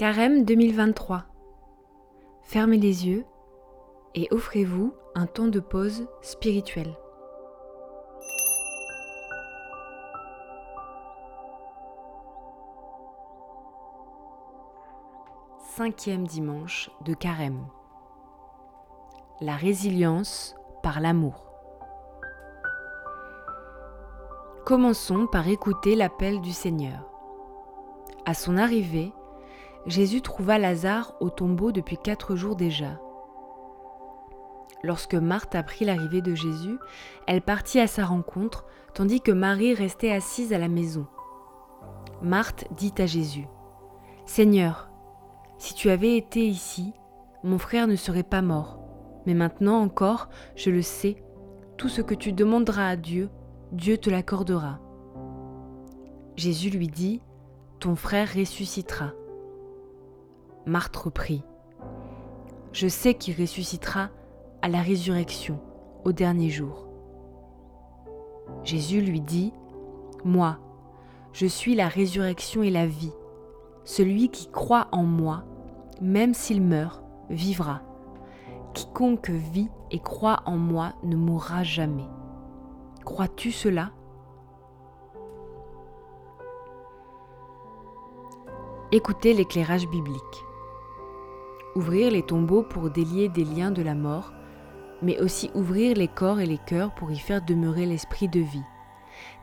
[0.00, 1.24] Carême 2023.
[2.40, 3.26] Fermez les yeux
[4.14, 6.96] et offrez-vous un temps de pause spirituelle.
[15.58, 17.66] Cinquième dimanche de Carême.
[19.42, 21.52] La résilience par l'amour.
[24.64, 27.06] Commençons par écouter l'appel du Seigneur.
[28.24, 29.12] À son arrivée,
[29.86, 33.00] Jésus trouva Lazare au tombeau depuis quatre jours déjà.
[34.82, 36.78] Lorsque Marthe apprit l'arrivée de Jésus,
[37.26, 41.06] elle partit à sa rencontre, tandis que Marie restait assise à la maison.
[42.22, 43.46] Marthe dit à Jésus,
[44.26, 44.90] Seigneur,
[45.58, 46.92] si tu avais été ici,
[47.42, 48.78] mon frère ne serait pas mort,
[49.26, 51.22] mais maintenant encore, je le sais,
[51.76, 53.30] tout ce que tu demanderas à Dieu,
[53.72, 54.78] Dieu te l'accordera.
[56.36, 57.22] Jésus lui dit,
[57.80, 59.12] Ton frère ressuscitera.
[60.66, 61.42] Marthe reprit,
[62.72, 64.10] Je sais qu'il ressuscitera
[64.60, 65.58] à la résurrection,
[66.04, 66.86] au dernier jour.
[68.62, 69.54] Jésus lui dit,
[70.22, 70.58] Moi,
[71.32, 73.12] je suis la résurrection et la vie.
[73.84, 75.44] Celui qui croit en moi,
[76.02, 77.80] même s'il meurt, vivra.
[78.74, 82.08] Quiconque vit et croit en moi ne mourra jamais.
[83.04, 83.92] Crois-tu cela?
[88.92, 90.44] Écoutez l'éclairage biblique
[91.74, 94.32] ouvrir les tombeaux pour délier des liens de la mort,
[95.02, 98.64] mais aussi ouvrir les corps et les cœurs pour y faire demeurer l'esprit de vie.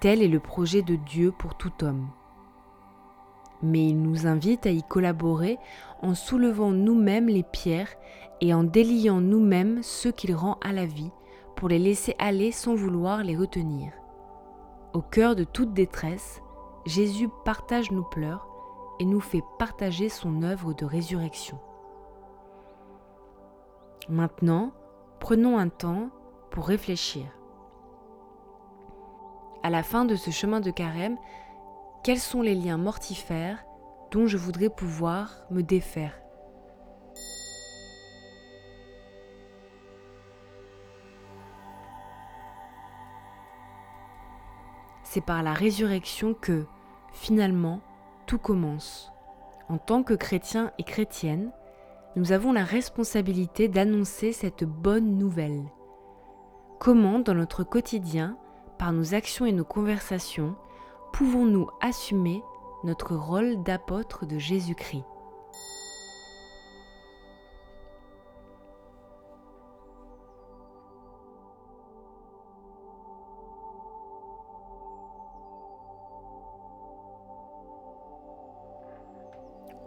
[0.00, 2.08] Tel est le projet de Dieu pour tout homme.
[3.62, 5.58] Mais il nous invite à y collaborer
[6.00, 7.94] en soulevant nous-mêmes les pierres
[8.40, 11.10] et en déliant nous-mêmes ceux qu'il rend à la vie
[11.56, 13.92] pour les laisser aller sans vouloir les retenir.
[14.94, 16.40] Au cœur de toute détresse,
[16.86, 18.48] Jésus partage nos pleurs
[18.98, 21.58] et nous fait partager son œuvre de résurrection.
[24.08, 24.72] Maintenant,
[25.20, 26.10] prenons un temps
[26.50, 27.26] pour réfléchir.
[29.62, 31.18] À la fin de ce chemin de carême,
[32.02, 33.64] quels sont les liens mortifères
[34.10, 36.14] dont je voudrais pouvoir me défaire?
[45.04, 46.66] C'est par la résurrection que,
[47.12, 47.80] finalement,
[48.26, 49.12] tout commence.
[49.68, 51.52] En tant que chrétien et chrétienne,
[52.16, 55.64] nous avons la responsabilité d'annoncer cette bonne nouvelle.
[56.80, 58.36] Comment, dans notre quotidien,
[58.78, 60.56] par nos actions et nos conversations,
[61.12, 62.42] pouvons-nous assumer
[62.82, 65.04] notre rôle d'apôtre de Jésus-Christ?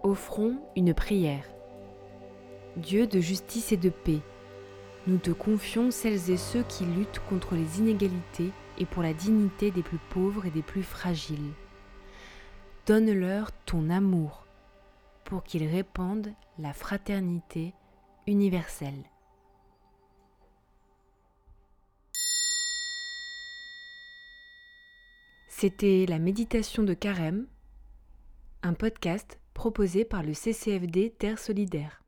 [0.03, 1.43] Offrons une prière.
[2.77, 4.21] Dieu de justice et de paix,
[5.05, 9.69] nous te confions celles et ceux qui luttent contre les inégalités et pour la dignité
[9.69, 11.53] des plus pauvres et des plus fragiles.
[12.87, 14.47] Donne-leur ton amour
[15.23, 17.73] pour qu'ils répandent la fraternité
[18.25, 19.03] universelle.
[25.47, 27.45] C'était la méditation de Carême,
[28.63, 32.02] un podcast proposé par le CCFD Terre Solidaire.